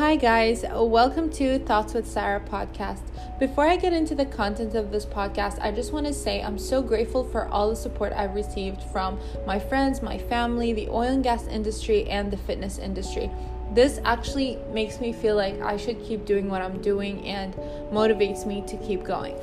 Hi, 0.00 0.16
guys. 0.16 0.64
Welcome 0.72 1.28
to 1.32 1.58
Thoughts 1.58 1.92
with 1.92 2.08
Sarah 2.08 2.40
podcast. 2.40 3.02
Before 3.38 3.66
I 3.66 3.76
get 3.76 3.92
into 3.92 4.14
the 4.14 4.24
content 4.24 4.74
of 4.74 4.90
this 4.90 5.04
podcast, 5.04 5.60
I 5.60 5.72
just 5.72 5.92
want 5.92 6.06
to 6.06 6.14
say 6.14 6.42
I'm 6.42 6.58
so 6.58 6.80
grateful 6.80 7.22
for 7.22 7.46
all 7.48 7.68
the 7.68 7.76
support 7.76 8.14
I've 8.14 8.34
received 8.34 8.82
from 8.84 9.20
my 9.46 9.58
friends, 9.58 10.00
my 10.00 10.16
family, 10.16 10.72
the 10.72 10.88
oil 10.88 11.02
and 11.02 11.22
gas 11.22 11.46
industry, 11.48 12.08
and 12.08 12.30
the 12.30 12.38
fitness 12.38 12.78
industry. 12.78 13.30
This 13.74 14.00
actually 14.06 14.56
makes 14.72 15.00
me 15.00 15.12
feel 15.12 15.36
like 15.36 15.60
I 15.60 15.76
should 15.76 16.02
keep 16.02 16.24
doing 16.24 16.48
what 16.48 16.62
I'm 16.62 16.80
doing 16.80 17.26
and 17.26 17.52
motivates 17.92 18.46
me 18.46 18.64
to 18.68 18.78
keep 18.78 19.04
going. 19.04 19.36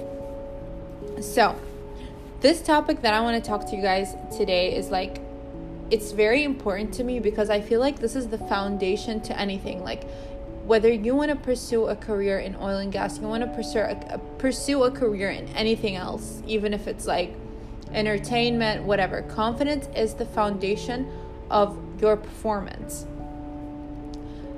So, 1.21 1.55
this 2.41 2.63
topic 2.63 3.03
that 3.03 3.13
I 3.13 3.21
want 3.21 3.41
to 3.41 3.47
talk 3.47 3.69
to 3.69 3.75
you 3.75 3.83
guys 3.83 4.15
today 4.35 4.75
is 4.75 4.89
like 4.89 5.21
it's 5.89 6.11
very 6.11 6.43
important 6.43 6.93
to 6.96 7.04
me 7.04 7.19
because 7.19 7.50
I 7.50 7.61
feel 7.61 7.79
like 7.79 8.00
this 8.00 8.15
is 8.15 8.28
the 8.28 8.37
foundation 8.37 9.21
to 9.21 9.39
anything. 9.39 9.83
Like 9.83 10.04
whether 10.67 10.91
you 10.91 11.15
want 11.15 11.31
to 11.31 11.37
pursue 11.37 11.87
a 11.87 11.95
career 11.95 12.39
in 12.39 12.53
oil 12.57 12.77
and 12.77 12.91
gas, 12.91 13.19
you 13.19 13.27
want 13.27 13.41
to 13.41 13.49
pursue 13.49 13.79
a, 13.79 14.19
pursue 14.37 14.83
a 14.83 14.91
career 14.91 15.29
in 15.29 15.47
anything 15.49 15.95
else, 15.95 16.43
even 16.45 16.73
if 16.73 16.87
it's 16.87 17.07
like 17.07 17.33
entertainment, 17.93 18.83
whatever. 18.83 19.21
Confidence 19.21 19.87
is 19.95 20.15
the 20.15 20.25
foundation 20.25 21.09
of 21.49 21.79
your 22.01 22.17
performance. 22.17 23.05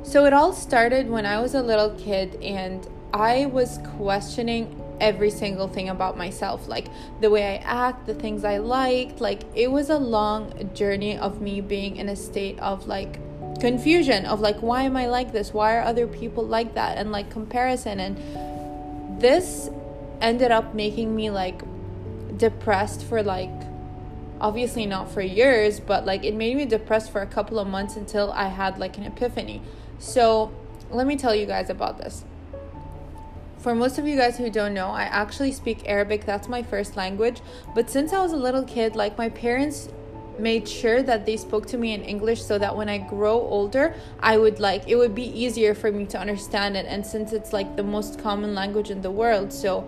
So 0.02 0.26
it 0.26 0.34
all 0.34 0.52
started 0.52 1.08
when 1.10 1.28
I 1.28 1.40
was 1.40 1.54
a 1.54 1.62
little 1.62 1.92
kid 1.92 2.42
and 2.42 2.88
I 3.14 3.46
was 3.46 3.78
questioning 3.98 4.84
every 5.00 5.30
single 5.30 5.68
thing 5.68 5.88
about 5.88 6.18
myself 6.18 6.68
like 6.68 6.88
the 7.22 7.30
way 7.30 7.42
i 7.42 7.56
act 7.64 8.06
the 8.06 8.14
things 8.14 8.44
i 8.44 8.58
liked 8.58 9.22
like 9.22 9.44
it 9.56 9.72
was 9.72 9.90
a 9.90 9.98
long 9.98 10.70
journey 10.74 11.18
of 11.18 11.40
me 11.40 11.62
being 11.62 11.96
in 11.96 12.10
a 12.10 12.16
state 12.18 12.60
of 12.60 12.86
like 12.86 13.18
confusion 13.60 14.26
of 14.26 14.40
like 14.40 14.58
why 14.60 14.84
am 14.84 14.96
i 14.98 15.08
like 15.08 15.32
this? 15.32 15.54
Why 15.54 15.76
are 15.78 15.82
other 15.82 16.08
people 16.08 16.46
like 16.46 16.76
that? 16.76 16.98
And 16.98 17.12
like 17.12 17.30
comparison. 17.30 18.00
And 18.00 19.22
this 19.22 19.70
ended 20.22 20.52
up 20.52 20.74
making 20.74 21.16
me 21.16 21.30
like 21.30 21.62
depressed 22.38 23.04
for 23.04 23.22
like 23.22 23.52
obviously 24.42 24.86
not 24.86 25.12
for 25.12 25.22
years 25.22 25.82
but 25.82 26.06
like 26.06 26.24
it 26.24 26.34
made 26.34 26.56
me 26.56 26.64
depressed 26.64 27.12
for 27.12 27.22
a 27.22 27.26
couple 27.26 27.60
of 27.60 27.68
months 27.68 27.98
until 27.98 28.32
i 28.32 28.48
had 28.48 28.78
like 28.78 28.98
an 28.98 29.04
epiphany. 29.04 29.62
So 30.00 30.52
let 30.90 31.06
me 31.06 31.16
tell 31.16 31.36
you 31.36 31.46
guys 31.46 31.70
about 31.70 31.98
this. 31.98 32.24
For 33.60 33.76
most 33.76 33.98
of 33.98 34.08
you 34.08 34.16
guys 34.16 34.38
who 34.38 34.50
don't 34.50 34.74
know, 34.74 34.88
I 34.88 35.04
actually 35.04 35.52
speak 35.52 35.84
Arabic. 35.86 36.26
That's 36.26 36.48
my 36.48 36.64
first 36.64 36.96
language. 36.96 37.42
But 37.76 37.90
since 37.90 38.14
I 38.14 38.22
was 38.22 38.32
a 38.32 38.38
little 38.38 38.64
kid, 38.64 38.96
like 38.96 39.18
my 39.18 39.28
parents 39.28 39.90
made 40.40 40.68
sure 40.68 41.02
that 41.04 41.26
they 41.26 41.38
spoke 41.38 41.66
to 41.68 41.78
me 41.78 41.94
in 41.94 42.04
English 42.04 42.42
so 42.44 42.58
that 42.58 42.76
when 42.76 42.90
I 42.90 42.98
grow 42.98 43.40
older, 43.40 43.94
I 44.20 44.38
would 44.38 44.60
like 44.60 44.88
it 44.88 44.96
would 44.96 45.16
be 45.16 45.28
easier 45.28 45.74
for 45.74 45.92
me 45.92 46.06
to 46.08 46.20
understand 46.20 46.78
it. 46.78 46.86
And 46.88 47.06
since 47.06 47.34
it's 47.34 47.54
like 47.54 47.76
the 47.76 47.84
most 47.84 48.20
common 48.20 48.56
language 48.56 48.90
in 48.90 49.02
the 49.02 49.12
world, 49.12 49.52
so 49.54 49.88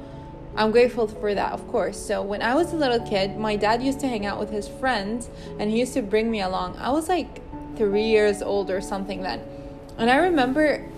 I'm 0.56 0.72
grateful 0.72 1.08
for 1.08 1.34
that, 1.34 1.54
of 1.54 1.68
course. 1.68 1.98
So 1.98 2.22
when 2.22 2.42
I 2.42 2.56
was 2.56 2.74
a 2.74 2.76
little 2.76 3.00
kid, 3.08 3.38
my 3.38 3.56
dad 3.56 3.82
used 3.82 4.00
to 4.02 4.08
hang 4.08 4.26
out 4.26 4.40
with 4.40 4.50
his 4.50 4.68
friends 4.68 5.30
and 5.60 5.72
he 5.72 5.80
used 5.80 5.94
to 5.94 6.02
bring 6.02 6.30
me 6.30 6.42
along. 6.42 6.78
I 6.78 6.90
was 6.92 7.08
like 7.08 7.42
three 7.78 8.08
years 8.08 8.42
old 8.42 8.70
or 8.70 8.82
something 8.82 9.24
then. 9.24 9.42
And 9.98 10.10
I 10.10 10.18
remember 10.18 10.90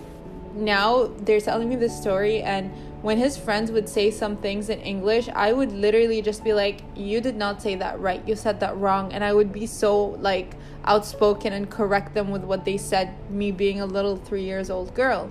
now 0.54 1.06
they're 1.06 1.40
telling 1.40 1.68
me 1.68 1.76
this 1.76 1.96
story 1.96 2.42
and 2.42 2.72
when 3.04 3.18
his 3.18 3.36
friends 3.36 3.70
would 3.70 3.86
say 3.86 4.10
some 4.10 4.34
things 4.34 4.70
in 4.70 4.80
English, 4.80 5.28
I 5.28 5.52
would 5.52 5.72
literally 5.72 6.22
just 6.22 6.42
be 6.42 6.54
like, 6.54 6.80
You 6.96 7.20
did 7.20 7.36
not 7.36 7.60
say 7.60 7.74
that 7.74 8.00
right. 8.00 8.26
You 8.26 8.34
said 8.34 8.60
that 8.60 8.78
wrong. 8.78 9.12
And 9.12 9.22
I 9.22 9.34
would 9.34 9.52
be 9.52 9.66
so 9.66 10.16
like 10.30 10.54
outspoken 10.86 11.52
and 11.52 11.68
correct 11.68 12.14
them 12.14 12.30
with 12.30 12.44
what 12.44 12.64
they 12.64 12.78
said, 12.78 13.12
me 13.30 13.52
being 13.52 13.78
a 13.78 13.84
little 13.84 14.16
three 14.16 14.44
years 14.44 14.70
old 14.70 14.94
girl. 14.94 15.30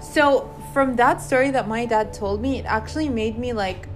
So, 0.00 0.54
from 0.72 0.94
that 0.94 1.20
story 1.20 1.50
that 1.50 1.66
my 1.66 1.84
dad 1.84 2.12
told 2.12 2.40
me, 2.40 2.60
it 2.60 2.64
actually 2.64 3.08
made 3.08 3.36
me 3.36 3.52
like 3.52 3.88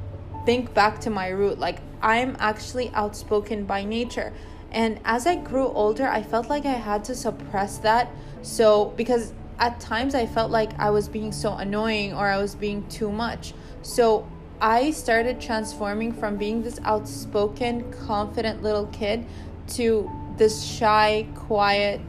think 0.44 0.74
back 0.74 1.00
to 1.02 1.10
my 1.10 1.28
root. 1.28 1.60
Like, 1.60 1.78
I'm 2.02 2.36
actually 2.40 2.90
outspoken 2.94 3.64
by 3.64 3.84
nature. 3.84 4.32
And 4.72 4.98
as 5.04 5.24
I 5.24 5.36
grew 5.36 5.68
older, 5.68 6.08
I 6.08 6.24
felt 6.24 6.50
like 6.50 6.66
I 6.66 6.78
had 6.90 7.04
to 7.04 7.14
suppress 7.14 7.78
that. 7.78 8.10
So, 8.42 8.92
because 8.96 9.32
at 9.58 9.80
times 9.80 10.14
I 10.14 10.26
felt 10.26 10.50
like 10.50 10.78
I 10.78 10.91
was 10.91 11.08
being 11.08 11.32
so 11.32 11.54
annoying 11.54 12.14
or 12.14 12.28
I 12.28 12.38
was 12.38 12.54
being 12.54 12.88
too 12.88 13.10
much. 13.10 13.54
So 13.82 14.28
I 14.60 14.91
started 14.91 15.41
transforming 15.41 16.12
from 16.12 16.36
being 16.36 16.62
this 16.62 16.78
outspoken, 16.84 17.92
confident 18.06 18.62
little 18.62 18.86
kid 18.86 19.26
to 19.74 20.10
this 20.36 20.64
shy, 20.64 21.26
quiet, 21.34 22.00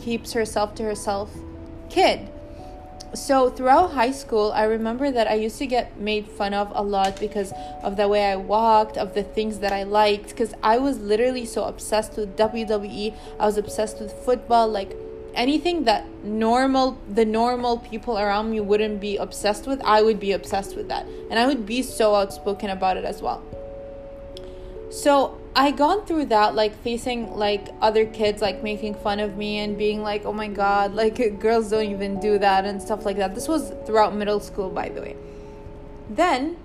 keeps 0.00 0.32
herself 0.32 0.74
to 0.76 0.82
herself 0.82 1.30
kid. 1.88 2.28
So 3.14 3.48
throughout 3.48 3.92
high 3.92 4.10
school, 4.10 4.50
I 4.52 4.64
remember 4.64 5.12
that 5.12 5.28
I 5.28 5.34
used 5.34 5.58
to 5.58 5.66
get 5.66 6.00
made 6.00 6.26
fun 6.26 6.52
of 6.52 6.72
a 6.74 6.82
lot 6.82 7.20
because 7.20 7.52
of 7.84 7.96
the 7.96 8.08
way 8.08 8.26
I 8.26 8.34
walked, 8.34 8.98
of 8.98 9.14
the 9.14 9.22
things 9.22 9.60
that 9.60 9.72
I 9.72 9.84
liked, 9.84 10.30
because 10.30 10.52
I 10.64 10.78
was 10.78 10.98
literally 10.98 11.46
so 11.46 11.64
obsessed 11.64 12.16
with 12.16 12.36
WWE. 12.36 13.14
I 13.38 13.46
was 13.46 13.56
obsessed 13.56 14.00
with 14.00 14.12
football. 14.12 14.66
Like, 14.66 14.96
anything 15.34 15.84
that 15.84 16.06
normal 16.24 16.98
the 17.08 17.24
normal 17.24 17.78
people 17.78 18.18
around 18.18 18.50
me 18.50 18.60
wouldn't 18.60 19.00
be 19.00 19.16
obsessed 19.16 19.66
with 19.66 19.80
i 19.82 20.02
would 20.02 20.18
be 20.20 20.32
obsessed 20.32 20.76
with 20.76 20.88
that. 20.88 21.06
And 21.30 21.38
i 21.38 21.46
would 21.46 21.66
be 21.66 21.82
so 21.82 22.14
outspoken 22.14 22.70
about 22.70 22.96
it 22.96 23.04
as 23.04 23.22
well. 23.22 23.42
So 24.90 25.40
i 25.56 25.70
gone 25.70 26.04
through 26.06 26.26
that 26.26 26.54
like 26.54 26.74
facing 26.82 27.36
like 27.36 27.68
other 27.80 28.06
kids 28.06 28.42
like 28.42 28.62
making 28.62 28.94
fun 28.94 29.20
of 29.20 29.36
me 29.36 29.58
and 29.58 29.78
being 29.78 30.02
like 30.02 30.24
oh 30.24 30.32
my 30.32 30.48
god 30.48 30.94
like 30.94 31.16
girls 31.40 31.70
don't 31.70 31.90
even 31.90 32.18
do 32.18 32.38
that 32.38 32.64
and 32.64 32.80
stuff 32.80 33.04
like 33.04 33.16
that. 33.16 33.34
This 33.34 33.48
was 33.48 33.72
throughout 33.86 34.14
middle 34.14 34.40
school 34.40 34.70
by 34.70 34.88
the 34.88 35.00
way. 35.00 35.16
Then 36.10 36.56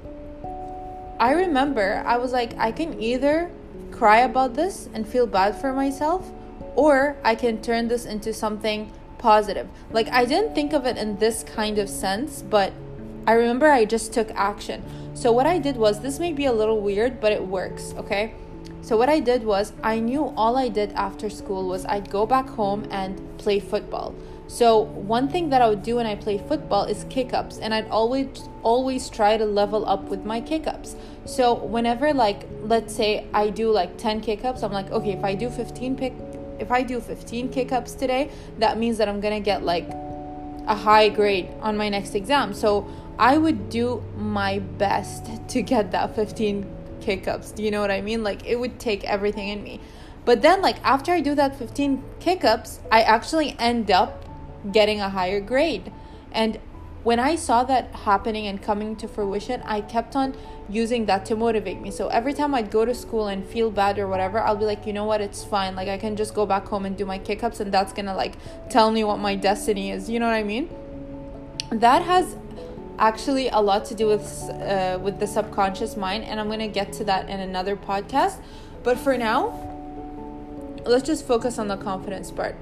i 1.19 1.33
remember 1.33 2.01
i 2.05 2.17
was 2.17 2.31
like 2.31 2.57
i 2.57 2.71
can 2.71 2.99
either 2.99 3.51
cry 3.91 4.19
about 4.19 4.53
this 4.53 4.89
and 4.93 5.07
feel 5.07 5.27
bad 5.27 5.53
for 5.59 5.73
myself 5.73 6.31
or 6.79 7.17
I 7.25 7.35
can 7.35 7.61
turn 7.61 7.89
this 7.89 8.05
into 8.05 8.31
something 8.31 8.89
positive. 9.17 9.67
Like 9.91 10.07
I 10.13 10.23
didn't 10.23 10.55
think 10.55 10.71
of 10.71 10.85
it 10.85 10.95
in 10.95 11.17
this 11.17 11.43
kind 11.43 11.77
of 11.77 11.89
sense, 11.89 12.41
but 12.41 12.71
I 13.27 13.33
remember 13.33 13.69
I 13.69 13.83
just 13.83 14.13
took 14.13 14.31
action. 14.31 14.81
So 15.13 15.29
what 15.33 15.45
I 15.45 15.59
did 15.59 15.75
was 15.75 15.99
this 15.99 16.19
may 16.19 16.31
be 16.31 16.45
a 16.45 16.53
little 16.53 16.79
weird, 16.79 17.19
but 17.19 17.33
it 17.33 17.45
works, 17.45 17.93
okay? 17.97 18.33
So 18.81 18.95
what 18.95 19.09
I 19.09 19.19
did 19.19 19.43
was 19.43 19.73
I 19.83 19.99
knew 19.99 20.33
all 20.37 20.55
I 20.55 20.69
did 20.69 20.93
after 20.93 21.29
school 21.29 21.67
was 21.67 21.85
I'd 21.85 22.09
go 22.09 22.25
back 22.25 22.47
home 22.47 22.87
and 22.89 23.19
play 23.37 23.59
football. 23.59 24.15
So 24.47 24.79
one 24.79 25.27
thing 25.27 25.49
that 25.49 25.61
I 25.61 25.67
would 25.67 25.83
do 25.83 25.97
when 25.97 26.05
I 26.05 26.15
play 26.15 26.37
football 26.37 26.85
is 26.85 27.05
kick-ups 27.09 27.57
and 27.57 27.73
I'd 27.73 27.89
always 27.89 28.47
always 28.63 29.09
try 29.09 29.35
to 29.35 29.45
level 29.45 29.85
up 29.85 30.03
with 30.05 30.23
my 30.23 30.39
kick-ups. 30.39 30.95
So 31.25 31.53
whenever 31.53 32.13
like 32.13 32.47
let's 32.63 32.95
say 32.95 33.27
I 33.33 33.49
do 33.49 33.69
like 33.69 33.97
10 33.97 34.21
kick-ups, 34.21 34.63
I'm 34.63 34.71
like, 34.71 34.89
okay, 34.91 35.11
if 35.11 35.25
I 35.25 35.35
do 35.35 35.49
15 35.49 35.97
pick 35.97 36.13
if 36.59 36.71
I 36.71 36.83
do 36.83 36.99
15 36.99 37.49
kick 37.49 37.71
ups 37.71 37.93
today, 37.93 38.31
that 38.59 38.77
means 38.77 38.97
that 38.97 39.07
I'm 39.07 39.19
gonna 39.19 39.39
get 39.39 39.63
like 39.63 39.89
a 40.67 40.75
high 40.75 41.09
grade 41.09 41.49
on 41.61 41.77
my 41.77 41.89
next 41.89 42.15
exam. 42.15 42.53
So 42.53 42.87
I 43.17 43.37
would 43.37 43.69
do 43.69 44.03
my 44.15 44.59
best 44.59 45.49
to 45.49 45.61
get 45.61 45.91
that 45.91 46.15
15 46.15 46.65
kick 47.01 47.27
ups. 47.27 47.51
Do 47.51 47.63
you 47.63 47.71
know 47.71 47.81
what 47.81 47.91
I 47.91 48.01
mean? 48.01 48.23
Like 48.23 48.45
it 48.45 48.57
would 48.57 48.79
take 48.79 49.03
everything 49.03 49.49
in 49.49 49.63
me. 49.63 49.79
But 50.25 50.43
then, 50.43 50.61
like, 50.61 50.77
after 50.83 51.11
I 51.11 51.21
do 51.21 51.33
that 51.35 51.57
15 51.57 52.03
kick 52.19 52.43
ups, 52.43 52.79
I 52.91 53.01
actually 53.01 53.55
end 53.57 53.89
up 53.89 54.25
getting 54.71 55.01
a 55.01 55.09
higher 55.09 55.39
grade. 55.39 55.91
And 56.31 56.59
when 57.03 57.19
I 57.19 57.35
saw 57.35 57.63
that 57.63 57.95
happening 57.95 58.47
and 58.47 58.61
coming 58.61 58.95
to 58.97 59.07
fruition, 59.07 59.61
I 59.63 59.81
kept 59.81 60.15
on 60.15 60.35
using 60.67 61.05
that 61.05 61.25
to 61.27 61.35
motivate 61.35 61.79
me. 61.79 61.91
So 61.91 62.09
every 62.09 62.33
time 62.33 62.53
I'd 62.53 62.69
go 62.69 62.83
to 62.83 62.93
school 62.93 63.27
and 63.27 63.45
feel 63.45 63.71
bad 63.71 63.97
or 63.97 64.07
whatever, 64.07 64.39
I'll 64.39 64.57
be 64.57 64.65
like, 64.65 64.85
you 64.85 64.91
know 64.93 65.05
what, 65.05 65.21
it's 65.21 65.43
fine. 65.43 65.75
Like 65.75 65.87
I 65.87 65.97
can 65.97 66.15
just 66.15 66.33
go 66.33 66.45
back 66.45 66.67
home 66.67 66.85
and 66.85 66.97
do 66.97 67.05
my 67.05 67.17
kick 67.17 67.43
ups, 67.43 67.59
and 67.59 67.71
that's 67.71 67.93
gonna 67.93 68.15
like 68.15 68.35
tell 68.69 68.91
me 68.91 69.03
what 69.03 69.17
my 69.17 69.35
destiny 69.35 69.91
is. 69.91 70.09
You 70.09 70.19
know 70.19 70.27
what 70.27 70.35
I 70.35 70.43
mean? 70.43 70.69
That 71.71 72.01
has 72.03 72.35
actually 72.97 73.47
a 73.47 73.59
lot 73.59 73.85
to 73.85 73.95
do 73.95 74.07
with 74.07 74.49
uh, 74.49 74.99
with 75.01 75.19
the 75.19 75.27
subconscious 75.27 75.95
mind, 75.95 76.25
and 76.25 76.39
I'm 76.39 76.49
gonna 76.49 76.67
get 76.67 76.91
to 76.93 77.03
that 77.05 77.29
in 77.29 77.39
another 77.39 77.77
podcast. 77.77 78.41
But 78.83 78.97
for 78.97 79.17
now, 79.17 79.53
let's 80.85 81.05
just 81.05 81.25
focus 81.25 81.57
on 81.57 81.69
the 81.69 81.77
confidence 81.77 82.29
part. 82.29 82.55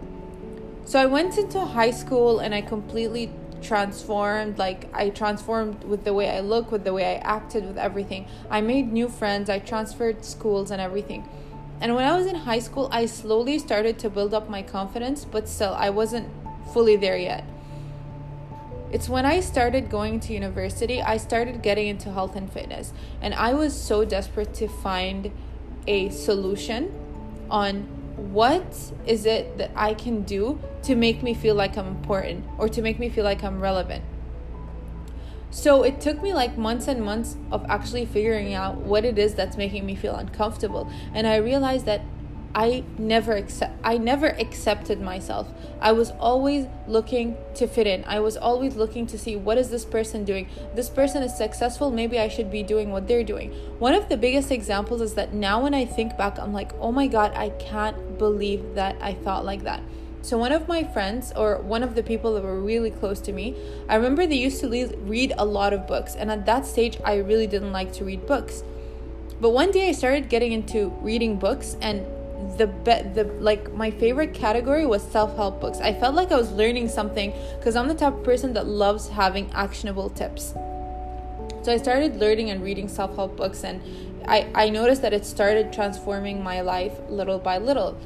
So 0.85 1.00
I 1.00 1.06
went 1.06 1.38
into 1.38 1.59
high 1.59 1.91
school 1.91 2.39
and 2.39 2.56
I 2.56 2.61
completely 2.61 3.29
transformed 3.62 4.57
like 4.57 4.89
i 4.94 5.09
transformed 5.09 5.83
with 5.83 6.04
the 6.04 6.13
way 6.13 6.30
i 6.30 6.39
look 6.39 6.71
with 6.71 6.83
the 6.83 6.94
way 6.94 7.15
i 7.15 7.19
acted 7.19 7.65
with 7.65 7.77
everything. 7.77 8.27
I 8.50 8.62
made 8.62 8.92
new 8.92 9.09
friends 9.09 9.50
i 9.50 9.59
transferred 9.59 10.24
schools 10.24 10.71
and 10.71 10.81
everything. 10.81 11.27
And 11.80 11.95
when 11.95 12.06
i 12.06 12.15
was 12.18 12.25
in 12.25 12.36
high 12.36 12.59
school 12.59 12.89
i 12.92 13.06
slowly 13.06 13.59
started 13.59 14.00
to 14.00 14.09
build 14.09 14.33
up 14.33 14.50
my 14.50 14.62
confidence 14.62 15.25
but 15.25 15.48
still 15.48 15.74
i 15.74 15.89
wasn't 15.89 16.30
fully 16.74 16.95
there 16.95 17.18
yet. 17.18 17.44
It's 18.89 19.09
when 19.09 19.25
I 19.25 19.42
started 19.42 19.89
going 19.89 20.21
to 20.21 20.33
university, 20.33 21.01
I 21.01 21.18
started 21.18 21.62
getting 21.62 21.88
into 21.88 22.12
health 22.12 22.38
and 22.38 22.51
fitness. 22.51 22.94
And 23.21 23.33
I 23.33 23.54
was 23.54 23.80
so 23.80 24.06
desperate 24.06 24.54
to 24.56 24.68
find 24.69 25.31
a 25.88 26.09
solution 26.09 26.94
on 27.50 27.88
what 28.17 28.91
is 29.05 29.25
it 29.25 29.57
that 29.57 29.71
I 29.75 29.93
can 29.93 30.23
do 30.23 30.59
to 30.83 30.95
make 30.95 31.21
me 31.21 31.33
feel 31.33 31.55
like 31.55 31.77
I'm 31.77 31.87
important 31.87 32.45
or 32.57 32.67
to 32.67 32.81
make 32.81 32.99
me 32.99 33.09
feel 33.09 33.23
like 33.23 33.43
I'm 33.43 33.59
relevant? 33.59 34.03
So 35.49 35.83
it 35.83 36.01
took 36.01 36.21
me 36.21 36.33
like 36.33 36.57
months 36.57 36.87
and 36.87 37.03
months 37.03 37.37
of 37.51 37.65
actually 37.69 38.05
figuring 38.05 38.53
out 38.53 38.77
what 38.77 39.05
it 39.05 39.17
is 39.17 39.33
that's 39.33 39.55
making 39.55 39.85
me 39.85 39.95
feel 39.95 40.15
uncomfortable. 40.15 40.91
And 41.13 41.25
I 41.25 41.37
realized 41.37 41.85
that 41.85 42.01
I 42.55 42.83
never 42.97 43.33
accept 43.33 43.73
I 43.83 43.97
never 43.97 44.27
accepted 44.27 44.99
myself. 44.99 45.47
I 45.79 45.91
was 45.91 46.11
always 46.19 46.65
looking 46.88 47.38
to 47.55 47.67
fit 47.67 47.88
in. 47.88 48.03
I 48.05 48.19
was 48.19 48.35
always 48.35 48.75
looking 48.75 49.05
to 49.07 49.17
see 49.17 49.35
what 49.35 49.57
is 49.57 49.69
this 49.69 49.85
person 49.85 50.23
doing? 50.23 50.47
This 50.73 50.89
person 50.89 51.23
is 51.23 51.35
successful, 51.38 51.91
maybe 51.91 52.19
I 52.19 52.27
should 52.27 52.49
be 52.49 52.63
doing 52.63 52.91
what 52.91 53.07
they're 53.07 53.23
doing. 53.23 53.51
One 53.79 53.94
of 53.94 54.09
the 54.09 54.17
biggest 54.17 54.51
examples 54.51 55.01
is 55.01 55.13
that 55.15 55.33
now 55.33 55.61
when 55.61 55.73
I 55.73 55.85
think 55.85 56.17
back, 56.17 56.39
I'm 56.39 56.53
like, 56.53 56.71
"Oh 56.79 56.91
my 56.91 57.07
god, 57.07 57.31
I 57.35 57.49
can't 57.49 58.17
believe 58.17 58.75
that 58.75 58.95
I 59.01 59.13
thought 59.13 59.45
like 59.45 59.63
that." 59.63 59.81
So 60.21 60.38
one 60.38 60.51
of 60.51 60.67
my 60.67 60.83
friends 60.83 61.31
or 61.35 61.59
one 61.61 61.83
of 61.83 61.95
the 61.95 62.03
people 62.03 62.33
that 62.33 62.44
were 62.44 62.59
really 62.59 62.91
close 62.91 63.21
to 63.21 63.31
me, 63.31 63.55
I 63.88 63.95
remember 63.95 64.25
they 64.25 64.35
used 64.35 64.59
to 64.61 64.67
read 65.03 65.33
a 65.38 65.45
lot 65.45 65.73
of 65.73 65.88
books 65.88 66.15
and 66.15 66.31
at 66.31 66.45
that 66.47 66.65
stage 66.65 66.97
I 67.05 67.15
really 67.17 67.47
didn't 67.47 67.71
like 67.71 67.94
to 67.94 68.03
read 68.03 68.25
books. 68.25 68.63
But 69.39 69.51
one 69.51 69.71
day 69.71 69.88
I 69.88 69.91
started 69.91 70.27
getting 70.27 70.51
into 70.51 70.89
reading 71.01 71.38
books 71.38 71.77
and 71.79 72.05
the 72.57 72.67
be- 72.67 73.03
the 73.13 73.23
like 73.39 73.73
my 73.73 73.89
favorite 73.89 74.33
category 74.33 74.85
was 74.85 75.01
self-help 75.01 75.59
books. 75.59 75.79
I 75.79 75.93
felt 75.93 76.15
like 76.15 76.31
I 76.31 76.37
was 76.37 76.51
learning 76.51 76.89
something 76.89 77.33
cuz 77.61 77.75
I'm 77.75 77.87
the 77.87 77.95
type 77.95 78.13
of 78.13 78.23
person 78.23 78.53
that 78.53 78.67
loves 78.67 79.09
having 79.09 79.49
actionable 79.53 80.09
tips. 80.09 80.53
So 81.63 81.73
I 81.73 81.77
started 81.77 82.17
learning 82.17 82.49
and 82.49 82.63
reading 82.63 82.87
self-help 82.87 83.35
books 83.35 83.63
and 83.63 83.81
I 84.27 84.47
I 84.53 84.69
noticed 84.69 85.01
that 85.01 85.13
it 85.13 85.25
started 85.25 85.73
transforming 85.73 86.43
my 86.43 86.61
life 86.61 86.93
little 87.09 87.39
by 87.39 87.57
little. 87.57 87.97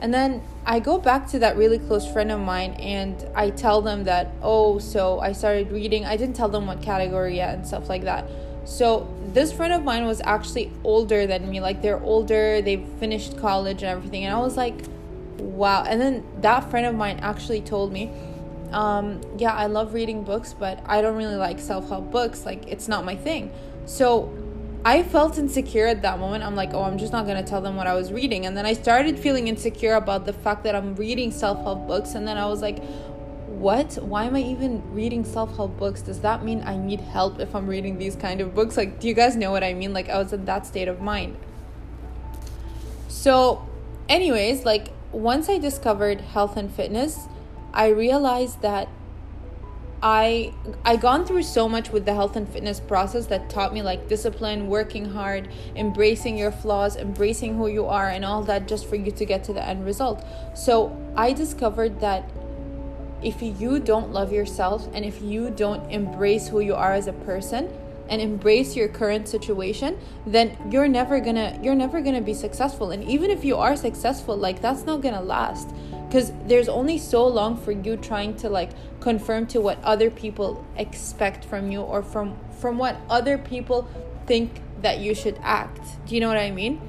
And 0.00 0.14
then 0.14 0.42
I 0.64 0.80
go 0.80 0.98
back 0.98 1.28
to 1.28 1.38
that 1.40 1.56
really 1.56 1.78
close 1.78 2.10
friend 2.10 2.30
of 2.32 2.40
mine 2.40 2.72
and 2.72 3.22
I 3.34 3.50
tell 3.50 3.82
them 3.82 4.04
that, 4.04 4.30
oh, 4.42 4.78
so 4.78 5.20
I 5.20 5.32
started 5.32 5.70
reading. 5.70 6.06
I 6.06 6.16
didn't 6.16 6.36
tell 6.36 6.48
them 6.48 6.66
what 6.66 6.80
category 6.80 7.36
yet 7.36 7.54
and 7.54 7.66
stuff 7.66 7.88
like 7.90 8.04
that. 8.04 8.24
So 8.64 9.12
this 9.32 9.52
friend 9.52 9.72
of 9.72 9.84
mine 9.84 10.06
was 10.06 10.20
actually 10.24 10.72
older 10.84 11.26
than 11.26 11.50
me. 11.50 11.60
Like 11.60 11.82
they're 11.82 12.02
older, 12.02 12.60
they've 12.62 12.86
finished 12.98 13.38
college 13.38 13.82
and 13.82 13.90
everything. 13.90 14.24
And 14.24 14.34
I 14.34 14.38
was 14.38 14.56
like, 14.56 14.74
wow. 15.38 15.84
And 15.84 16.00
then 16.00 16.24
that 16.40 16.70
friend 16.70 16.86
of 16.86 16.94
mine 16.94 17.18
actually 17.20 17.60
told 17.60 17.92
me, 17.92 18.10
um, 18.72 19.20
yeah, 19.36 19.52
I 19.54 19.66
love 19.66 19.94
reading 19.94 20.22
books, 20.22 20.54
but 20.54 20.80
I 20.86 21.00
don't 21.02 21.16
really 21.16 21.36
like 21.36 21.58
self 21.58 21.88
help 21.88 22.10
books. 22.10 22.46
Like 22.46 22.66
it's 22.68 22.88
not 22.88 23.04
my 23.04 23.16
thing. 23.16 23.52
So 23.86 24.32
I 24.84 25.02
felt 25.02 25.36
insecure 25.36 25.86
at 25.86 26.02
that 26.02 26.18
moment. 26.18 26.42
I'm 26.42 26.54
like, 26.54 26.72
oh, 26.72 26.82
I'm 26.82 26.96
just 26.96 27.12
not 27.12 27.26
going 27.26 27.42
to 27.42 27.48
tell 27.48 27.60
them 27.60 27.76
what 27.76 27.86
I 27.86 27.94
was 27.94 28.12
reading. 28.12 28.46
And 28.46 28.56
then 28.56 28.64
I 28.64 28.72
started 28.72 29.18
feeling 29.18 29.48
insecure 29.48 29.94
about 29.94 30.24
the 30.24 30.32
fact 30.32 30.64
that 30.64 30.74
I'm 30.74 30.94
reading 30.94 31.30
self 31.30 31.60
help 31.62 31.86
books. 31.86 32.14
And 32.14 32.26
then 32.26 32.38
I 32.38 32.46
was 32.46 32.62
like, 32.62 32.82
what? 33.50 33.94
Why 33.94 34.24
am 34.24 34.36
I 34.36 34.42
even 34.42 34.82
reading 34.94 35.24
self 35.24 35.56
help 35.56 35.76
books? 35.76 36.02
Does 36.02 36.20
that 36.20 36.44
mean 36.44 36.62
I 36.64 36.76
need 36.76 37.00
help 37.00 37.40
if 37.40 37.54
I'm 37.54 37.66
reading 37.66 37.98
these 37.98 38.14
kind 38.14 38.40
of 38.40 38.54
books? 38.54 38.76
Like, 38.76 39.00
do 39.00 39.08
you 39.08 39.14
guys 39.14 39.34
know 39.34 39.50
what 39.50 39.64
I 39.64 39.74
mean? 39.74 39.92
Like, 39.92 40.08
I 40.08 40.18
was 40.18 40.32
in 40.32 40.44
that 40.44 40.66
state 40.66 40.86
of 40.86 41.00
mind. 41.00 41.36
So, 43.08 43.68
anyways, 44.08 44.64
like, 44.64 44.92
once 45.10 45.48
I 45.48 45.58
discovered 45.58 46.20
health 46.20 46.56
and 46.56 46.72
fitness, 46.72 47.26
I 47.74 47.88
realized 47.88 48.62
that 48.62 48.88
I 50.02 50.54
I 50.84 50.96
gone 50.96 51.26
through 51.26 51.42
so 51.42 51.68
much 51.68 51.90
with 51.90 52.06
the 52.06 52.14
health 52.14 52.36
and 52.36 52.48
fitness 52.48 52.80
process 52.80 53.26
that 53.26 53.50
taught 53.50 53.74
me 53.74 53.82
like 53.82 54.08
discipline, 54.08 54.68
working 54.68 55.06
hard, 55.06 55.48
embracing 55.74 56.38
your 56.38 56.52
flaws, 56.52 56.96
embracing 56.96 57.56
who 57.56 57.66
you 57.66 57.86
are 57.86 58.08
and 58.08 58.24
all 58.24 58.42
that 58.44 58.68
just 58.68 58.88
for 58.88 58.94
you 58.94 59.10
to 59.10 59.24
get 59.24 59.42
to 59.44 59.52
the 59.52 59.62
end 59.62 59.84
result. 59.84 60.24
So, 60.54 60.96
I 61.16 61.32
discovered 61.32 62.00
that 62.00 62.30
if 63.22 63.42
you 63.42 63.78
don't 63.78 64.12
love 64.12 64.32
yourself 64.32 64.88
and 64.94 65.04
if 65.04 65.20
you 65.22 65.50
don't 65.50 65.90
embrace 65.90 66.48
who 66.48 66.60
you 66.60 66.74
are 66.74 66.92
as 66.92 67.06
a 67.06 67.12
person 67.12 67.70
and 68.08 68.20
embrace 68.20 68.74
your 68.74 68.88
current 68.88 69.28
situation 69.28 69.96
then 70.26 70.56
you're 70.70 70.88
never 70.88 71.20
gonna 71.20 71.58
you're 71.62 71.74
never 71.76 72.00
gonna 72.00 72.20
be 72.20 72.34
successful. 72.34 72.90
And 72.90 73.04
even 73.04 73.30
if 73.30 73.44
you 73.44 73.56
are 73.56 73.76
successful 73.76 74.36
like 74.36 74.60
that's 74.60 74.84
not 74.84 75.00
gonna 75.00 75.22
last. 75.22 75.68
Because 76.08 76.32
there's 76.46 76.68
only 76.68 76.98
so 76.98 77.24
long 77.26 77.56
for 77.56 77.70
you 77.70 77.96
trying 77.96 78.34
to 78.38 78.48
like 78.48 78.70
confirm 78.98 79.46
to 79.46 79.60
what 79.60 79.82
other 79.84 80.10
people 80.10 80.64
expect 80.76 81.44
from 81.44 81.70
you 81.70 81.80
or 81.80 82.02
from 82.02 82.36
from 82.58 82.78
what 82.78 82.96
other 83.08 83.38
people 83.38 83.88
think 84.26 84.60
that 84.82 84.98
you 84.98 85.14
should 85.14 85.38
act. 85.42 85.80
Do 86.06 86.14
you 86.14 86.20
know 86.20 86.28
what 86.28 86.38
i 86.38 86.50
mean? 86.50 86.80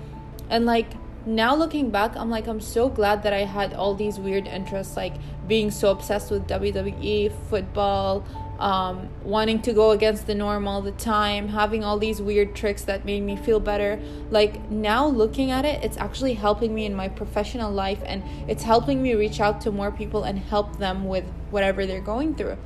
And 0.50 0.66
like 0.66 0.88
now 1.26 1.56
looking 1.56 1.90
back 1.90 2.16
i'm 2.16 2.30
like 2.30 2.48
i'm 2.48 2.62
so 2.62 2.90
glad 2.90 3.24
that 3.24 3.34
i 3.34 3.44
had 3.44 3.74
all 3.74 3.94
these 3.94 4.20
weird 4.20 4.48
interests 4.48 4.98
like 4.98 5.14
being 5.48 5.70
so 5.70 5.92
obsessed 5.92 6.32
with 6.32 6.48
wwe 6.48 7.32
football 7.50 8.26
um, 8.62 9.10
wanting 9.24 9.60
to 9.64 9.74
go 9.74 9.90
against 9.90 10.28
the 10.28 10.36
norm 10.36 10.68
all 10.68 10.84
the 10.84 10.92
time, 10.92 11.48
having 11.48 11.84
all 11.84 11.98
these 11.98 12.22
weird 12.22 12.56
tricks 12.56 12.84
that 12.84 13.06
made 13.06 13.24
me 13.24 13.36
feel 13.36 13.60
better. 13.60 14.00
Like 14.30 14.70
now 14.70 15.08
looking 15.08 15.50
at 15.50 15.66
it, 15.66 15.84
it's 15.84 15.98
actually 15.98 16.36
helping 16.36 16.74
me 16.76 16.86
in 16.86 16.94
my 16.94 17.10
professional 17.10 17.72
life 17.72 18.00
and 18.06 18.24
it's 18.48 18.62
helping 18.62 19.02
me 19.02 19.16
reach 19.16 19.42
out 19.42 19.62
to 19.62 19.72
more 19.72 19.92
people 19.92 20.24
and 20.24 20.38
help 20.38 20.78
them 20.78 21.06
with 21.06 21.26
whatever 21.50 21.88
they're 21.88 22.02
going 22.02 22.36
through. 22.36 22.58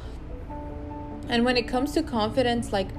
And 1.29 1.45
when 1.45 1.55
it 1.55 1.65
comes 1.65 1.93
to 1.93 2.03
confidence, 2.03 2.73
like 2.73 2.89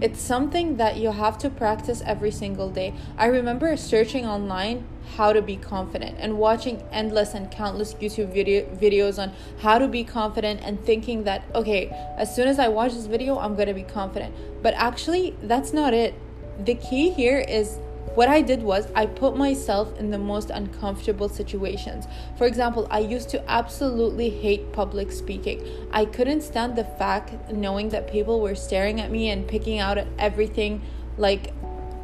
it's 0.00 0.20
something 0.20 0.76
that 0.76 0.96
you 0.98 1.10
have 1.10 1.38
to 1.38 1.48
practice 1.48 2.02
every 2.04 2.30
single 2.30 2.68
day. 2.68 2.92
I 3.16 3.26
remember 3.26 3.76
searching 3.76 4.26
online 4.26 4.86
how 5.16 5.32
to 5.32 5.40
be 5.40 5.56
confident 5.56 6.16
and 6.18 6.36
watching 6.36 6.82
endless 6.92 7.32
and 7.32 7.50
countless 7.50 7.94
YouTube 7.94 8.32
video- 8.32 8.66
videos 8.66 9.22
on 9.22 9.32
how 9.60 9.78
to 9.78 9.88
be 9.88 10.04
confident 10.04 10.60
and 10.62 10.84
thinking 10.84 11.24
that, 11.24 11.44
okay, 11.54 11.88
as 12.18 12.34
soon 12.34 12.48
as 12.48 12.58
I 12.58 12.68
watch 12.68 12.92
this 12.92 13.06
video, 13.06 13.38
I'm 13.38 13.54
going 13.54 13.68
to 13.68 13.74
be 13.74 13.84
confident. 13.84 14.34
But 14.62 14.74
actually, 14.74 15.34
that's 15.42 15.72
not 15.72 15.94
it. 15.94 16.14
The 16.62 16.74
key 16.74 17.10
here 17.10 17.38
is 17.38 17.78
what 18.14 18.28
I 18.28 18.40
did 18.40 18.62
was 18.62 18.88
I 18.94 19.06
put 19.06 19.36
myself 19.36 19.98
in 19.98 20.10
the 20.10 20.18
most 20.18 20.50
uncomfortable 20.50 21.28
situations. 21.28 22.06
For 22.38 22.46
example, 22.46 22.86
I 22.90 23.00
used 23.00 23.28
to 23.30 23.50
absolutely 23.50 24.30
hate 24.30 24.72
public 24.72 25.12
speaking. 25.12 25.62
I 25.92 26.04
couldn't 26.04 26.42
stand 26.42 26.76
the 26.76 26.84
fact 26.84 27.52
knowing 27.52 27.90
that 27.90 28.10
people 28.10 28.40
were 28.40 28.54
staring 28.54 29.00
at 29.00 29.10
me 29.10 29.28
and 29.30 29.46
picking 29.46 29.78
out 29.78 29.98
at 29.98 30.06
everything 30.18 30.82
like 31.18 31.52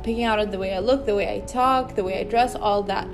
picking 0.02 0.25
out 0.25 0.50
the 0.50 0.58
way 0.58 0.75
I 0.75 0.81
look, 0.81 1.06
the 1.06 1.14
way 1.14 1.32
I 1.32 1.40
talk, 1.40 1.94
the 1.94 2.04
way 2.04 2.20
I 2.20 2.25
dress, 2.25 2.54
all 2.54 2.82
that. 2.84 3.06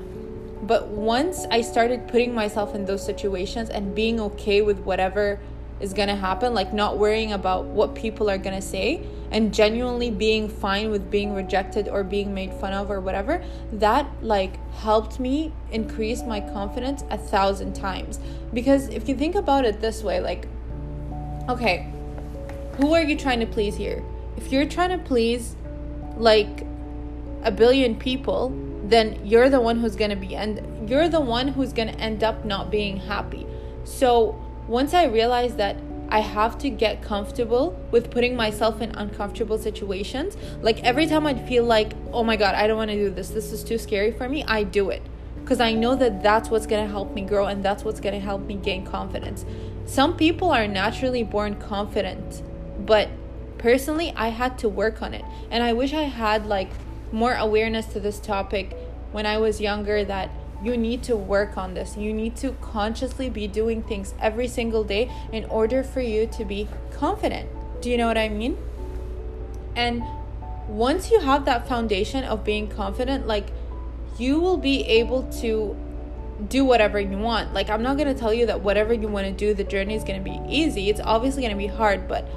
But 0.67 0.89
once 0.89 1.47
I 1.51 1.61
started 1.61 2.09
putting 2.09 2.35
myself 2.35 2.75
in 2.75 2.85
those 2.85 3.05
situations 3.05 3.71
and 3.71 3.95
being 3.95 4.21
okay 4.21 4.63
with 4.63 4.79
whatever 4.81 5.39
is 5.81 5.93
gonna 5.93 6.17
happen, 6.17 6.55
like 6.55 6.73
not 6.73 6.99
worrying 6.99 7.33
about 7.33 7.67
what 7.67 7.95
people 7.95 8.29
are 8.29 8.39
gonna 8.39 8.63
say, 8.63 9.07
and 9.31 9.53
genuinely 9.53 10.11
being 10.11 10.49
fine 10.49 10.91
with 10.91 11.11
being 11.11 11.35
rejected 11.35 11.89
or 11.89 12.03
being 12.03 12.33
made 12.33 12.53
fun 12.55 12.73
of 12.73 12.91
or 12.91 13.01
whatever 13.01 13.43
that 13.73 14.07
like 14.23 14.59
helped 14.75 15.21
me 15.21 15.53
increase 15.71 16.23
my 16.23 16.41
confidence 16.41 17.03
a 17.11 17.19
thousand 17.19 17.75
times. 17.75 18.19
Because 18.53 18.89
if 18.89 19.09
you 19.09 19.17
think 19.17 19.35
about 19.35 19.65
it 19.65 19.81
this 19.81 20.03
way 20.03 20.21
like 20.21 20.47
okay 21.49 21.91
who 22.77 22.95
are 22.95 23.03
you 23.03 23.17
trying 23.17 23.41
to 23.41 23.47
please 23.47 23.77
here? 23.77 24.05
If 24.37 24.53
you're 24.53 24.67
trying 24.67 24.91
to 24.91 24.99
please 24.99 25.57
like 26.17 26.65
a 27.43 27.51
billion 27.51 27.97
people 27.97 28.51
then 28.85 29.21
you're 29.27 29.51
the 29.51 29.61
one 29.61 29.79
who's 29.79 29.97
going 29.97 30.11
to 30.11 30.17
be 30.17 30.35
and 30.35 30.89
you're 30.89 31.09
the 31.09 31.21
one 31.21 31.49
who's 31.49 31.73
going 31.73 31.89
to 31.89 31.99
end 32.01 32.25
up 32.25 32.45
not 32.45 32.71
being 32.71 32.97
happy. 32.99 33.47
So 33.85 34.43
once 34.69 34.93
i 34.93 35.05
realized 35.07 35.57
that 35.57 35.77
I 36.11 36.21
have 36.21 36.57
to 36.59 36.71
get 36.71 37.03
comfortable 37.03 37.79
with 37.91 38.11
putting 38.11 38.35
myself 38.35 38.81
in 38.81 38.91
uncomfortable 38.93 39.59
situations. 39.59 40.37
Like 40.63 40.83
every 40.83 41.07
time 41.07 41.27
I'd 41.27 41.47
feel 41.47 41.65
like, 41.65 41.93
oh 42.13 42.25
my 42.25 42.37
God, 42.37 42.55
I 42.55 42.67
don't 42.67 42.77
want 42.77 42.91
to 42.91 42.97
do 42.97 43.11
this, 43.11 43.29
this 43.29 43.53
is 43.53 43.63
too 43.63 43.79
scary 43.79 44.13
for 44.13 44.29
me, 44.29 44.45
I 44.45 44.63
do 44.63 44.91
it. 44.91 45.03
Because 45.41 45.61
I 45.61 45.73
know 45.73 45.95
that 45.97 46.23
that's 46.23 46.51
what's 46.51 46.67
going 46.67 46.85
to 46.85 46.91
help 46.91 47.15
me 47.15 47.23
grow 47.23 47.47
and 47.47 47.65
that's 47.65 47.85
what's 47.85 48.01
going 48.01 48.15
to 48.15 48.21
help 48.21 48.43
me 48.43 48.55
gain 48.55 48.85
confidence. 48.85 49.45
Some 49.87 50.17
people 50.17 50.51
are 50.51 50.67
naturally 50.67 51.23
born 51.23 51.57
confident, 51.57 52.43
but 52.85 53.09
personally, 53.57 54.13
I 54.15 54.29
had 54.29 54.59
to 54.59 54.69
work 54.69 55.03
on 55.03 55.15
it. 55.15 55.25
And 55.51 55.63
I 55.63 55.73
wish 55.73 55.95
I 55.95 56.03
had 56.03 56.47
like 56.47 56.71
more 57.13 57.35
awareness 57.35 57.87
to 57.87 58.01
this 58.01 58.21
topic 58.21 58.77
when 59.13 59.25
I 59.27 59.39
was 59.39 59.61
younger 59.61 60.05
that 60.05 60.31
you 60.63 60.77
need 60.77 61.03
to 61.05 61.17
work 61.17 61.57
on 61.57 61.75
this. 61.75 61.97
You 61.97 62.13
need 62.13 62.37
to 62.37 62.53
consciously 62.61 63.31
be 63.31 63.47
doing 63.47 63.83
things 63.83 64.15
every 64.21 64.49
single 64.49 64.85
day 64.85 65.11
in 65.33 65.45
order 65.47 65.83
for 65.83 66.01
you 66.01 66.27
to 66.29 66.45
be 66.45 66.69
confident. 66.93 67.49
Do 67.81 67.91
you 67.91 67.97
know 67.97 68.07
what 68.07 68.19
I 68.19 68.29
mean? 68.29 68.59
And 69.77 70.03
once 70.67 71.11
you 71.11 71.21
have 71.21 71.45
that 71.45 71.69
foundation 71.69 72.25
of 72.25 72.45
being 72.45 72.69
confident, 72.69 73.27
like 73.27 73.51
you 74.19 74.41
will 74.41 74.57
be 74.57 74.85
able 74.85 75.23
to 75.41 75.77
do 76.49 76.65
whatever 76.65 77.01
you 77.01 77.19
want. 77.19 77.53
Like, 77.53 77.69
I'm 77.69 77.83
not 77.83 77.97
going 77.97 78.13
to 78.13 78.19
tell 78.19 78.33
you 78.33 78.47
that 78.47 78.61
whatever 78.61 78.93
you 78.93 79.09
want 79.09 79.27
to 79.27 79.33
do, 79.33 79.55
the 79.55 79.65
journey 79.65 79.95
is 79.95 80.05
going 80.05 80.23
to 80.23 80.31
be 80.31 80.41
easy. 80.49 80.89
It's 80.89 81.01
obviously 81.01 81.43
going 81.43 81.53
to 81.53 81.59
be 81.59 81.67
hard, 81.67 82.07
but 82.07 82.29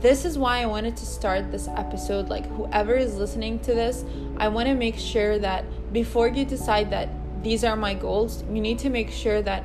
this 0.00 0.24
is 0.24 0.36
why 0.36 0.58
I 0.58 0.66
wanted 0.66 0.96
to 0.98 1.06
start 1.06 1.50
this 1.50 1.68
episode. 1.68 2.28
Like, 2.28 2.46
whoever 2.56 2.94
is 2.94 3.16
listening 3.16 3.58
to 3.60 3.74
this, 3.74 4.04
I 4.36 4.48
want 4.48 4.68
to 4.68 4.74
make 4.74 4.98
sure 4.98 5.38
that 5.38 5.64
before 5.94 6.28
you 6.28 6.44
decide 6.44 6.90
that 6.90 7.08
these 7.42 7.62
are 7.62 7.76
my 7.76 7.94
goals, 7.94 8.42
you 8.50 8.60
need 8.60 8.78
to 8.80 8.90
make 8.90 9.10
sure 9.10 9.40
that 9.40 9.64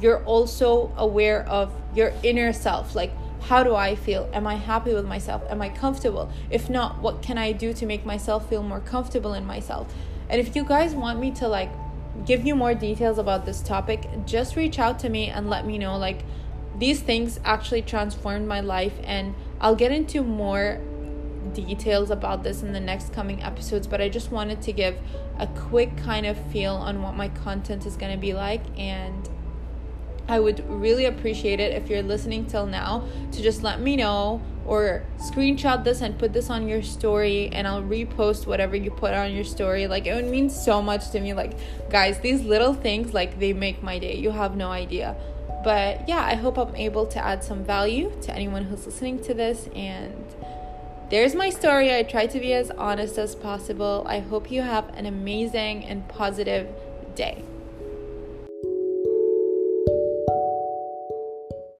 you're 0.00 0.24
also 0.24 0.92
aware 0.96 1.46
of 1.48 1.74
your 1.94 2.12
inner 2.22 2.52
self. 2.52 2.94
Like, 2.94 3.12
how 3.42 3.64
do 3.64 3.74
I 3.74 3.96
feel? 3.96 4.30
Am 4.32 4.46
I 4.46 4.54
happy 4.54 4.94
with 4.94 5.06
myself? 5.06 5.42
Am 5.50 5.60
I 5.60 5.68
comfortable? 5.70 6.30
If 6.50 6.70
not, 6.70 7.00
what 7.00 7.20
can 7.20 7.36
I 7.36 7.52
do 7.52 7.72
to 7.72 7.84
make 7.84 8.06
myself 8.06 8.48
feel 8.48 8.62
more 8.62 8.80
comfortable 8.80 9.34
in 9.34 9.44
myself? 9.44 9.92
And 10.28 10.40
if 10.40 10.54
you 10.54 10.62
guys 10.64 10.94
want 10.94 11.18
me 11.18 11.32
to 11.32 11.48
like 11.48 11.70
give 12.24 12.46
you 12.46 12.54
more 12.54 12.74
details 12.74 13.18
about 13.18 13.44
this 13.44 13.60
topic, 13.60 14.08
just 14.26 14.56
reach 14.56 14.78
out 14.78 15.00
to 15.00 15.08
me 15.08 15.28
and 15.28 15.50
let 15.50 15.66
me 15.66 15.78
know. 15.78 15.96
Like, 15.96 16.22
these 16.78 17.00
things 17.00 17.40
actually 17.44 17.82
transformed 17.82 18.46
my 18.46 18.60
life, 18.60 18.94
and 19.02 19.34
I'll 19.60 19.74
get 19.74 19.90
into 19.92 20.22
more 20.22 20.80
details 21.52 22.10
about 22.10 22.42
this 22.42 22.62
in 22.62 22.72
the 22.72 22.80
next 22.80 23.12
coming 23.12 23.42
episodes. 23.42 23.86
But 23.86 24.00
I 24.00 24.08
just 24.08 24.30
wanted 24.30 24.62
to 24.62 24.72
give 24.72 24.96
a 25.38 25.46
quick 25.46 25.96
kind 25.96 26.26
of 26.26 26.38
feel 26.50 26.74
on 26.74 27.02
what 27.02 27.14
my 27.14 27.28
content 27.28 27.86
is 27.86 27.96
going 27.96 28.12
to 28.12 28.18
be 28.18 28.34
like 28.34 28.62
and 28.78 29.28
I 30.30 30.38
would 30.38 30.64
really 30.70 31.06
appreciate 31.06 31.58
it 31.58 31.72
if 31.72 31.90
you're 31.90 32.04
listening 32.04 32.46
till 32.46 32.64
now 32.64 33.04
to 33.32 33.42
just 33.42 33.64
let 33.64 33.80
me 33.80 33.96
know 33.96 34.40
or 34.64 35.02
screenshot 35.16 35.82
this 35.82 36.02
and 36.02 36.16
put 36.16 36.32
this 36.32 36.50
on 36.50 36.68
your 36.68 36.82
story 36.82 37.48
and 37.52 37.66
I'll 37.66 37.82
repost 37.82 38.46
whatever 38.46 38.76
you 38.76 38.92
put 38.92 39.12
on 39.12 39.34
your 39.34 39.42
story. 39.42 39.88
Like 39.88 40.06
it 40.06 40.14
would 40.14 40.30
mean 40.30 40.48
so 40.48 40.80
much 40.80 41.10
to 41.10 41.20
me. 41.20 41.34
Like 41.34 41.58
guys, 41.90 42.20
these 42.20 42.42
little 42.42 42.74
things 42.74 43.12
like 43.12 43.40
they 43.40 43.52
make 43.52 43.82
my 43.82 43.98
day. 43.98 44.14
You 44.18 44.30
have 44.30 44.54
no 44.54 44.70
idea. 44.70 45.16
But 45.64 46.08
yeah, 46.08 46.24
I 46.24 46.36
hope 46.36 46.58
I'm 46.58 46.76
able 46.76 47.06
to 47.06 47.18
add 47.18 47.42
some 47.42 47.64
value 47.64 48.12
to 48.22 48.32
anyone 48.32 48.64
who's 48.64 48.86
listening 48.86 49.20
to 49.24 49.34
this 49.34 49.68
and 49.74 50.24
there's 51.10 51.34
my 51.34 51.50
story. 51.50 51.94
I 51.94 52.04
try 52.04 52.26
to 52.26 52.38
be 52.38 52.52
as 52.52 52.70
honest 52.70 53.18
as 53.18 53.34
possible. 53.34 54.04
I 54.06 54.20
hope 54.20 54.50
you 54.50 54.62
have 54.62 54.88
an 54.96 55.06
amazing 55.06 55.84
and 55.84 56.08
positive 56.08 56.68
day. 57.16 57.42